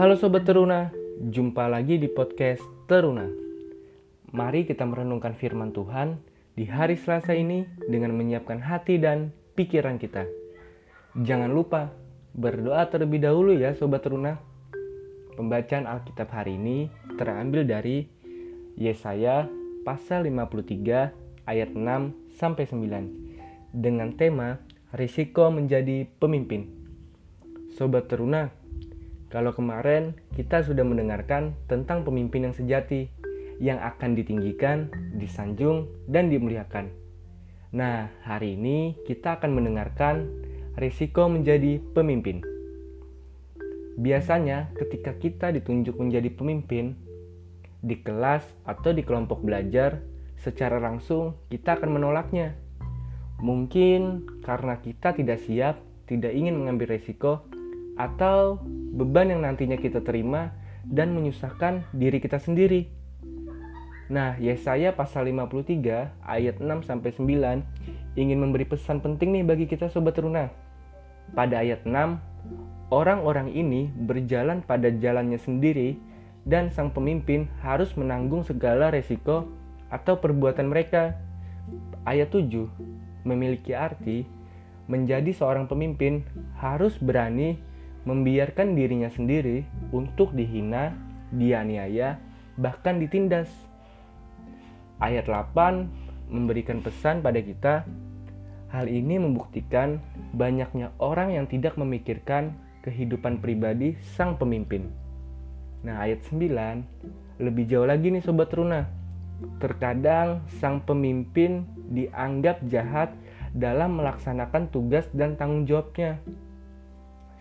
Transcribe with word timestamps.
Halo 0.00 0.16
Sobat 0.16 0.48
Teruna, 0.48 0.88
jumpa 1.28 1.68
lagi 1.68 2.00
di 2.00 2.08
podcast 2.08 2.64
Teruna. 2.88 3.28
Mari 4.32 4.64
kita 4.64 4.88
merenungkan 4.88 5.36
firman 5.36 5.76
Tuhan 5.76 6.16
di 6.56 6.64
hari 6.64 6.96
Selasa 6.96 7.36
ini 7.36 7.68
dengan 7.84 8.16
menyiapkan 8.16 8.64
hati 8.64 8.96
dan 8.96 9.28
pikiran 9.60 10.00
kita. 10.00 10.24
Jangan 11.20 11.52
lupa 11.52 11.92
berdoa 12.32 12.88
terlebih 12.88 13.20
dahulu 13.20 13.52
ya 13.52 13.76
Sobat 13.76 14.00
Teruna. 14.00 14.40
Pembacaan 15.36 15.84
Alkitab 15.84 16.32
hari 16.32 16.56
ini 16.56 16.88
terambil 17.20 17.68
dari 17.68 18.08
Yesaya 18.80 19.52
pasal 19.84 20.24
53 20.24 21.44
ayat 21.44 21.76
6 21.76 22.40
sampai 22.40 22.64
9 22.64 23.76
dengan 23.76 24.16
tema 24.16 24.64
risiko 24.96 25.52
menjadi 25.52 26.08
pemimpin. 26.16 26.72
Sobat 27.76 28.08
Teruna, 28.08 28.59
kalau 29.30 29.54
kemarin 29.54 30.18
kita 30.34 30.66
sudah 30.66 30.82
mendengarkan 30.82 31.54
tentang 31.70 32.02
pemimpin 32.02 32.50
yang 32.50 32.54
sejati 32.54 33.08
yang 33.62 33.78
akan 33.78 34.18
ditinggikan, 34.18 34.90
disanjung, 35.14 35.86
dan 36.10 36.28
dimuliakan. 36.28 36.90
Nah, 37.70 38.10
hari 38.26 38.58
ini 38.58 38.98
kita 39.06 39.38
akan 39.38 39.54
mendengarkan 39.54 40.26
risiko 40.74 41.30
menjadi 41.30 41.78
pemimpin. 41.94 42.42
Biasanya, 44.00 44.74
ketika 44.74 45.14
kita 45.14 45.52
ditunjuk 45.54 45.94
menjadi 45.94 46.32
pemimpin 46.32 46.98
di 47.84 48.00
kelas 48.00 48.42
atau 48.64 48.90
di 48.90 49.06
kelompok 49.06 49.44
belajar, 49.44 50.02
secara 50.40 50.80
langsung 50.80 51.36
kita 51.52 51.76
akan 51.76 52.00
menolaknya 52.00 52.56
Mungkin 53.40 54.28
karena 54.44 54.84
kita 54.84 55.16
tidak 55.16 55.40
siap, 55.40 55.80
tidak 56.04 56.36
ingin 56.36 56.60
mengambil 56.60 56.92
resiko, 56.92 57.48
atau 57.98 58.60
beban 58.94 59.30
yang 59.30 59.42
nantinya 59.46 59.78
kita 59.78 60.02
terima 60.02 60.52
dan 60.86 61.14
menyusahkan 61.14 61.86
diri 61.94 62.18
kita 62.18 62.38
sendiri. 62.42 62.90
Nah, 64.10 64.34
Yesaya 64.42 64.90
pasal 64.98 65.30
53 65.30 66.26
ayat 66.26 66.58
6 66.58 66.82
sampai 66.82 67.14
9 67.14 68.18
ingin 68.18 68.38
memberi 68.42 68.66
pesan 68.66 68.98
penting 68.98 69.30
nih 69.38 69.46
bagi 69.46 69.66
kita 69.70 69.86
sobat 69.86 70.18
teruna. 70.18 70.50
Pada 71.30 71.62
ayat 71.62 71.86
6, 71.86 72.18
orang-orang 72.90 73.54
ini 73.54 73.86
berjalan 73.94 74.66
pada 74.66 74.90
jalannya 74.90 75.38
sendiri 75.38 75.94
dan 76.42 76.74
sang 76.74 76.90
pemimpin 76.90 77.46
harus 77.62 77.94
menanggung 77.94 78.42
segala 78.42 78.90
resiko 78.90 79.46
atau 79.94 80.18
perbuatan 80.18 80.66
mereka. 80.66 81.14
Ayat 82.02 82.34
7, 82.34 82.66
memiliki 83.22 83.78
arti 83.78 84.26
menjadi 84.90 85.30
seorang 85.30 85.70
pemimpin 85.70 86.26
harus 86.58 86.98
berani 86.98 87.62
membiarkan 88.08 88.72
dirinya 88.72 89.12
sendiri 89.12 89.64
untuk 89.92 90.32
dihina, 90.32 90.96
dianiaya, 91.34 92.16
bahkan 92.56 93.00
ditindas. 93.00 93.48
Ayat 95.00 95.28
8 95.28 96.32
memberikan 96.32 96.80
pesan 96.84 97.20
pada 97.24 97.40
kita, 97.40 97.84
hal 98.70 98.86
ini 98.86 99.18
membuktikan 99.18 99.98
banyaknya 100.32 100.94
orang 101.02 101.34
yang 101.34 101.46
tidak 101.50 101.74
memikirkan 101.74 102.54
kehidupan 102.86 103.42
pribadi 103.42 103.98
sang 104.16 104.38
pemimpin. 104.38 104.88
Nah, 105.80 106.04
ayat 106.04 106.20
9 106.28 107.40
lebih 107.40 107.64
jauh 107.68 107.88
lagi 107.88 108.12
nih 108.12 108.20
sobat 108.20 108.52
Runa. 108.52 108.84
Terkadang 109.56 110.44
sang 110.60 110.84
pemimpin 110.84 111.64
dianggap 111.88 112.60
jahat 112.68 113.16
dalam 113.56 113.96
melaksanakan 113.96 114.68
tugas 114.68 115.08
dan 115.16 115.40
tanggung 115.40 115.64
jawabnya. 115.64 116.20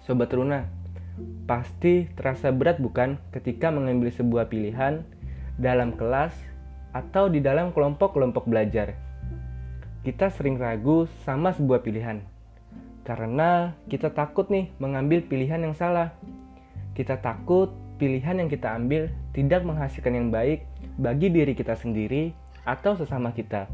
Sobat 0.10 0.34
Runa, 0.34 0.66
pasti 1.46 2.10
terasa 2.18 2.50
berat 2.50 2.82
bukan 2.82 3.22
ketika 3.30 3.70
mengambil 3.70 4.10
sebuah 4.10 4.50
pilihan 4.50 5.06
dalam 5.62 5.94
kelas 5.94 6.34
atau 6.98 7.30
di 7.30 7.38
dalam 7.38 7.70
kelompok-kelompok 7.70 8.50
belajar. 8.50 8.98
Kita 10.02 10.34
sering 10.34 10.58
ragu 10.58 11.06
sama 11.22 11.54
sebuah 11.54 11.86
pilihan 11.86 12.26
karena 13.06 13.78
kita 13.86 14.10
takut 14.10 14.50
nih 14.50 14.74
mengambil 14.82 15.22
pilihan 15.22 15.62
yang 15.62 15.78
salah. 15.78 16.10
Kita 16.98 17.22
takut 17.22 17.70
pilihan 18.02 18.42
yang 18.42 18.50
kita 18.50 18.74
ambil 18.82 19.14
tidak 19.38 19.62
menghasilkan 19.62 20.18
yang 20.18 20.34
baik 20.34 20.66
bagi 20.98 21.30
diri 21.30 21.54
kita 21.54 21.78
sendiri 21.78 22.34
atau 22.66 22.98
sesama 22.98 23.30
kita. 23.30 23.70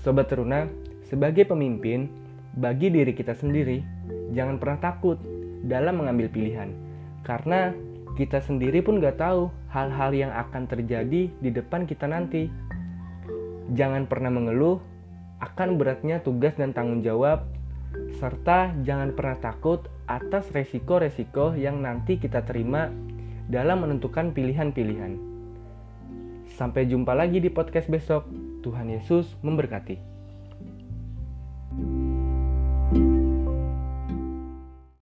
Sobat 0.00 0.32
Teruna, 0.32 0.64
sebagai 1.04 1.44
pemimpin, 1.44 2.08
bagi 2.56 2.88
diri 2.88 3.12
kita 3.12 3.36
sendiri, 3.36 3.97
jangan 4.32 4.60
pernah 4.60 4.78
takut 4.80 5.18
dalam 5.64 6.00
mengambil 6.00 6.30
pilihan. 6.30 6.72
Karena 7.26 7.72
kita 8.16 8.42
sendiri 8.42 8.82
pun 8.82 8.98
gak 8.98 9.20
tahu 9.22 9.52
hal-hal 9.70 10.10
yang 10.10 10.32
akan 10.34 10.66
terjadi 10.66 11.30
di 11.30 11.50
depan 11.52 11.86
kita 11.86 12.08
nanti. 12.10 12.50
Jangan 13.76 14.08
pernah 14.08 14.32
mengeluh 14.32 14.80
akan 15.38 15.78
beratnya 15.78 16.18
tugas 16.18 16.56
dan 16.58 16.74
tanggung 16.74 17.04
jawab, 17.04 17.46
serta 18.18 18.74
jangan 18.82 19.14
pernah 19.14 19.38
takut 19.38 19.86
atas 20.10 20.50
resiko-resiko 20.50 21.54
yang 21.54 21.78
nanti 21.84 22.18
kita 22.18 22.42
terima 22.42 22.90
dalam 23.46 23.86
menentukan 23.86 24.34
pilihan-pilihan. 24.34 25.14
Sampai 26.58 26.90
jumpa 26.90 27.14
lagi 27.14 27.38
di 27.38 27.52
podcast 27.52 27.86
besok. 27.86 28.26
Tuhan 28.66 28.90
Yesus 28.90 29.38
memberkati. 29.46 30.17